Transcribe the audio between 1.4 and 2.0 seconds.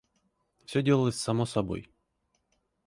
собой.